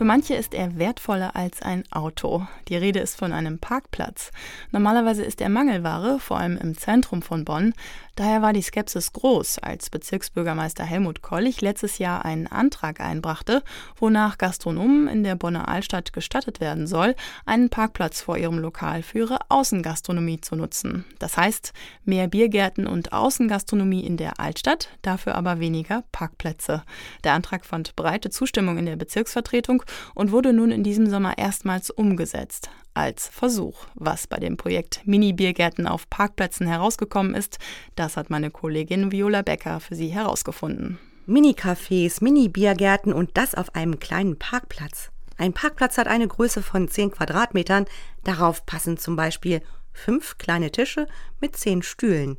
[0.00, 2.46] Für manche ist er wertvoller als ein Auto.
[2.68, 4.30] Die Rede ist von einem Parkplatz.
[4.70, 7.74] Normalerweise ist er Mangelware, vor allem im Zentrum von Bonn.
[8.16, 13.62] Daher war die Skepsis groß, als Bezirksbürgermeister Helmut Kollich letztes Jahr einen Antrag einbrachte,
[13.96, 17.14] wonach Gastronomen in der Bonner Altstadt gestattet werden soll,
[17.46, 21.04] einen Parkplatz vor ihrem Lokal für ihre Außengastronomie zu nutzen.
[21.18, 21.72] Das heißt,
[22.04, 26.84] mehr Biergärten und Außengastronomie in der Altstadt, dafür aber weniger Parkplätze.
[27.24, 29.82] Der Antrag fand breite Zustimmung in der Bezirksvertretung
[30.14, 33.86] und wurde nun in diesem Sommer erstmals umgesetzt als Versuch.
[33.94, 37.58] Was bei dem Projekt Mini-Biergärten auf Parkplätzen herausgekommen ist,
[37.94, 40.98] das hat meine Kollegin Viola Becker für Sie herausgefunden.
[41.26, 45.10] Mini-Cafés, Mini-Biergärten und das auf einem kleinen Parkplatz.
[45.36, 47.86] Ein Parkplatz hat eine Größe von 10 Quadratmetern.
[48.24, 49.62] Darauf passen zum Beispiel
[49.92, 51.06] fünf kleine Tische
[51.40, 52.36] mit zehn Stühlen.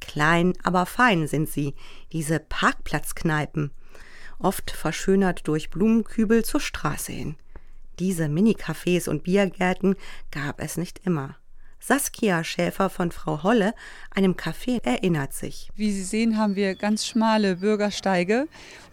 [0.00, 1.74] Klein, aber fein sind sie,
[2.12, 3.72] diese Parkplatzkneipen.
[4.38, 7.36] Oft verschönert durch Blumenkübel zur Straße hin.
[7.98, 9.96] Diese Mini-Cafés und Biergärten
[10.30, 11.36] gab es nicht immer.
[11.80, 13.74] Saskia Schäfer von Frau Holle,
[14.10, 15.70] einem Café, erinnert sich.
[15.76, 18.48] Wie Sie sehen, haben wir ganz schmale Bürgersteige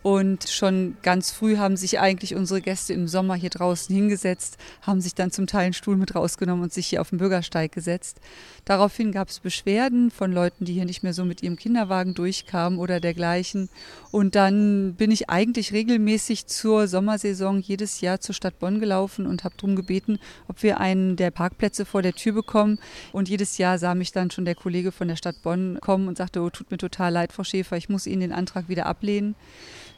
[0.06, 5.02] und schon ganz früh haben sich eigentlich unsere Gäste im Sommer hier draußen hingesetzt, haben
[5.02, 8.20] sich dann zum Teil einen Stuhl mit rausgenommen und sich hier auf den Bürgersteig gesetzt.
[8.66, 12.78] Daraufhin gab es Beschwerden von Leuten, die hier nicht mehr so mit ihrem Kinderwagen durchkamen
[12.78, 13.68] oder dergleichen.
[14.12, 19.44] Und dann bin ich eigentlich regelmäßig zur Sommersaison jedes Jahr zur Stadt Bonn gelaufen und
[19.44, 22.75] habe darum gebeten, ob wir einen der Parkplätze vor der Tür bekommen.
[23.12, 26.18] Und jedes Jahr sah mich dann schon der Kollege von der Stadt Bonn kommen und
[26.18, 29.36] sagte, oh, tut mir total leid, Frau Schäfer, ich muss Ihnen den Antrag wieder ablehnen.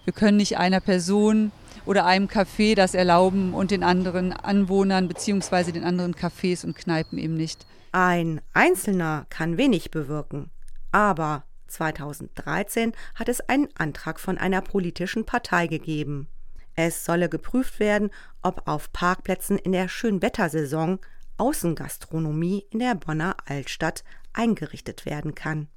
[0.05, 1.51] Wir können nicht einer Person
[1.85, 5.71] oder einem Café das erlauben und den anderen Anwohnern bzw.
[5.71, 7.65] den anderen Cafés und Kneipen eben nicht.
[7.91, 10.49] Ein Einzelner kann wenig bewirken,
[10.91, 16.27] aber 2013 hat es einen Antrag von einer politischen Partei gegeben.
[16.75, 18.11] Es solle geprüft werden,
[18.41, 20.99] ob auf Parkplätzen in der Schönwettersaison
[21.37, 24.03] Außengastronomie in der Bonner Altstadt
[24.33, 25.67] eingerichtet werden kann.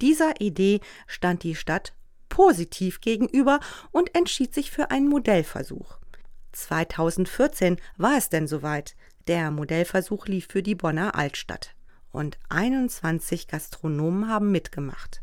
[0.00, 1.94] Dieser Idee stand die Stadt
[2.28, 3.60] positiv gegenüber
[3.92, 5.98] und entschied sich für einen Modellversuch.
[6.52, 8.96] 2014 war es denn soweit.
[9.26, 11.74] Der Modellversuch lief für die Bonner Altstadt.
[12.12, 15.22] Und 21 Gastronomen haben mitgemacht.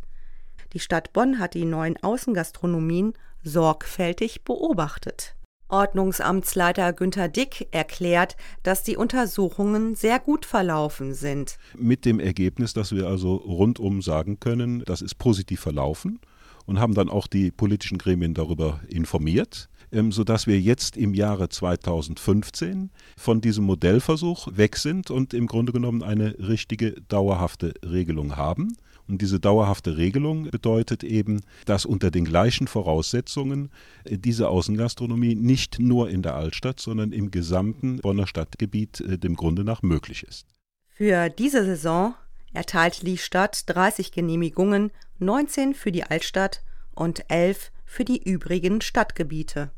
[0.74, 3.14] Die Stadt Bonn hat die neuen Außengastronomien
[3.44, 5.36] sorgfältig beobachtet.
[5.74, 11.58] Ordnungsamtsleiter Günter Dick erklärt, dass die Untersuchungen sehr gut verlaufen sind.
[11.76, 16.20] Mit dem Ergebnis, dass wir also rundum sagen können, das ist positiv verlaufen
[16.68, 21.50] und haben dann auch die politischen Gremien darüber informiert, ähm, sodass wir jetzt im Jahre
[21.50, 28.78] 2015 von diesem Modellversuch weg sind und im Grunde genommen eine richtige dauerhafte Regelung haben.
[29.08, 33.70] Und diese dauerhafte Regelung bedeutet eben, dass unter den gleichen Voraussetzungen
[34.06, 39.36] äh, diese Außengastronomie nicht nur in der Altstadt, sondern im gesamten Bonner Stadtgebiet äh, dem
[39.36, 40.48] Grunde nach möglich ist.
[40.88, 42.14] Für diese Saison
[42.54, 46.62] erteilt die Stadt 30 Genehmigungen, 19 für die Altstadt
[46.94, 49.72] und 11 für die übrigen Stadtgebiete.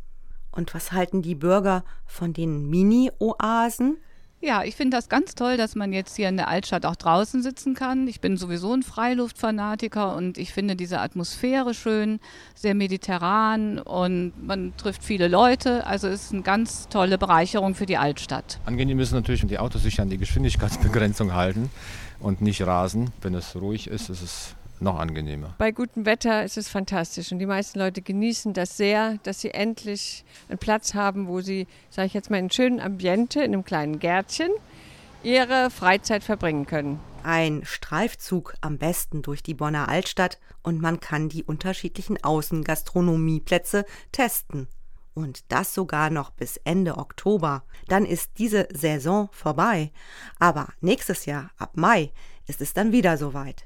[0.52, 3.98] Und was halten die Bürger von den Mini-Oasen?
[4.46, 7.42] Ja, ich finde das ganz toll, dass man jetzt hier in der Altstadt auch draußen
[7.42, 8.08] sitzen kann.
[8.08, 12.20] Ich bin sowieso ein Freiluftfanatiker und ich finde diese Atmosphäre schön,
[12.54, 15.88] sehr mediterran und man trifft viele Leute.
[15.88, 18.60] Also es ist eine ganz tolle Bereicherung für die Altstadt.
[18.66, 21.72] Angenehm ist natürlich, die Autos sich an die Geschwindigkeitsbegrenzung halten
[22.20, 23.10] und nicht rasen.
[23.24, 25.56] Wenn es ruhig ist, ist es noch angenehmer.
[25.58, 29.52] Bei gutem Wetter ist es fantastisch und die meisten Leute genießen das sehr, dass sie
[29.52, 33.54] endlich einen Platz haben, wo sie, sage ich jetzt mal, in einem schönen Ambiente, in
[33.54, 34.52] einem kleinen Gärtchen,
[35.24, 37.00] ihre Freizeit verbringen können.
[37.24, 44.68] Ein Streifzug am besten durch die Bonner Altstadt und man kann die unterschiedlichen Außengastronomieplätze testen.
[45.16, 47.64] Und das sogar noch bis Ende Oktober.
[47.88, 49.92] Dann ist diese Saison vorbei.
[50.40, 52.12] Aber nächstes Jahr, ab Mai,
[52.48, 53.66] ist es dann wieder soweit.